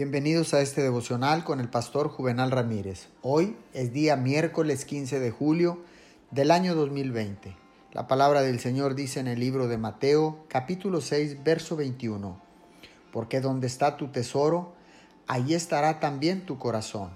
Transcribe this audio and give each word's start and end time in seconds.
Bienvenidos 0.00 0.54
a 0.54 0.62
este 0.62 0.80
devocional 0.80 1.44
con 1.44 1.60
el 1.60 1.68
pastor 1.68 2.08
Juvenal 2.08 2.50
Ramírez. 2.50 3.08
Hoy 3.20 3.54
es 3.74 3.92
día 3.92 4.16
miércoles 4.16 4.86
15 4.86 5.20
de 5.20 5.30
julio 5.30 5.82
del 6.30 6.52
año 6.52 6.74
2020. 6.74 7.54
La 7.92 8.08
palabra 8.08 8.40
del 8.40 8.60
Señor 8.60 8.94
dice 8.94 9.20
en 9.20 9.28
el 9.28 9.38
libro 9.38 9.68
de 9.68 9.76
Mateo 9.76 10.46
capítulo 10.48 11.02
6 11.02 11.44
verso 11.44 11.76
21. 11.76 12.40
Porque 13.12 13.42
donde 13.42 13.66
está 13.66 13.98
tu 13.98 14.08
tesoro, 14.08 14.72
ahí 15.26 15.52
estará 15.52 16.00
también 16.00 16.46
tu 16.46 16.58
corazón. 16.58 17.10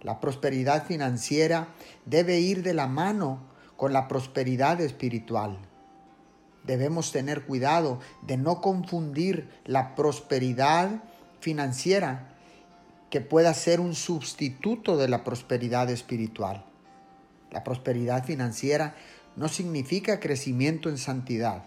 La 0.00 0.20
prosperidad 0.20 0.86
financiera 0.86 1.66
debe 2.06 2.38
ir 2.38 2.62
de 2.62 2.74
la 2.74 2.86
mano 2.86 3.40
con 3.76 3.92
la 3.92 4.06
prosperidad 4.06 4.80
espiritual. 4.80 5.58
Debemos 6.62 7.10
tener 7.10 7.44
cuidado 7.44 7.98
de 8.22 8.36
no 8.36 8.60
confundir 8.60 9.48
la 9.64 9.96
prosperidad 9.96 11.02
financiera 11.44 12.30
que 13.10 13.20
pueda 13.20 13.52
ser 13.52 13.78
un 13.78 13.94
sustituto 13.94 14.96
de 14.96 15.08
la 15.08 15.24
prosperidad 15.24 15.90
espiritual. 15.90 16.64
La 17.52 17.62
prosperidad 17.62 18.24
financiera 18.24 18.94
no 19.36 19.48
significa 19.48 20.20
crecimiento 20.20 20.88
en 20.88 20.96
santidad. 20.96 21.64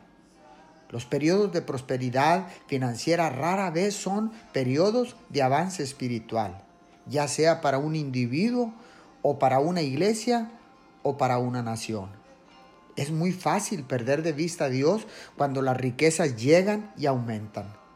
Los 0.89 1.05
periodos 1.05 1.53
de 1.53 1.61
prosperidad 1.61 2.47
financiera 2.65 3.29
rara 3.29 3.69
vez 3.69 3.93
son 3.93 4.31
periodos 4.51 5.15
de 5.29 5.43
avance 5.43 5.83
espiritual, 5.83 6.63
ya 7.05 7.27
sea 7.27 7.61
para 7.61 7.77
un 7.77 7.95
individuo 7.95 8.73
o 9.21 9.37
para 9.37 9.59
una 9.59 9.83
iglesia 9.83 10.49
o 11.03 11.17
para 11.17 11.37
una 11.37 11.61
nación. 11.61 12.09
Es 12.95 13.11
muy 13.11 13.31
fácil 13.31 13.83
perder 13.83 14.23
de 14.23 14.33
vista 14.33 14.65
a 14.65 14.69
Dios 14.69 15.05
cuando 15.37 15.61
las 15.61 15.77
riquezas 15.77 16.35
llegan 16.35 16.91
y 16.97 17.05
aumentan. 17.05 17.86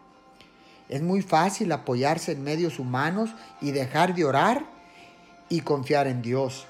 Es 0.92 1.02
muy 1.02 1.22
fácil 1.22 1.72
apoyarse 1.72 2.34
en 2.34 2.44
medios 2.44 2.78
humanos 2.78 3.30
y 3.62 3.72
dejar 3.72 4.14
de 4.14 4.26
orar 4.26 4.66
y 5.48 5.62
confiar 5.62 6.06
en 6.06 6.22
Dios 6.22 6.68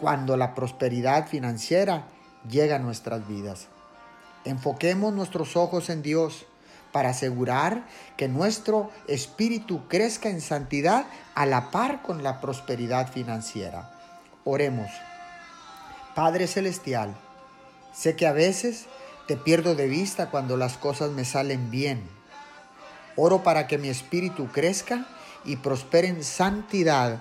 cuando 0.00 0.36
la 0.36 0.52
prosperidad 0.56 1.28
financiera 1.28 2.08
llega 2.50 2.76
a 2.76 2.80
nuestras 2.80 3.26
vidas. 3.28 3.68
Enfoquemos 4.44 5.14
nuestros 5.14 5.56
ojos 5.56 5.90
en 5.90 6.02
Dios 6.02 6.44
para 6.90 7.10
asegurar 7.10 7.86
que 8.16 8.26
nuestro 8.26 8.90
espíritu 9.06 9.86
crezca 9.86 10.28
en 10.28 10.40
santidad 10.40 11.06
a 11.36 11.46
la 11.46 11.70
par 11.70 12.02
con 12.02 12.24
la 12.24 12.40
prosperidad 12.40 13.12
financiera. 13.12 13.92
Oremos. 14.42 14.90
Padre 16.16 16.48
Celestial, 16.48 17.14
sé 17.94 18.16
que 18.16 18.26
a 18.26 18.32
veces 18.32 18.86
te 19.28 19.36
pierdo 19.36 19.76
de 19.76 19.86
vista 19.86 20.30
cuando 20.30 20.56
las 20.56 20.76
cosas 20.76 21.12
me 21.12 21.24
salen 21.24 21.70
bien 21.70 22.21
Oro 23.16 23.42
para 23.42 23.66
que 23.66 23.78
mi 23.78 23.88
espíritu 23.88 24.48
crezca 24.48 25.06
y 25.44 25.56
prospere 25.56 26.08
en 26.08 26.24
santidad 26.24 27.20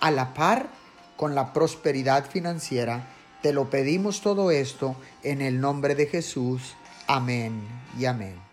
a 0.00 0.10
la 0.10 0.34
par 0.34 0.68
con 1.16 1.34
la 1.34 1.52
prosperidad 1.52 2.28
financiera. 2.28 3.06
Te 3.42 3.52
lo 3.52 3.70
pedimos 3.70 4.20
todo 4.20 4.50
esto 4.50 4.96
en 5.22 5.40
el 5.40 5.60
nombre 5.60 5.94
de 5.94 6.06
Jesús. 6.06 6.74
Amén 7.06 7.62
y 7.98 8.04
amén. 8.04 8.49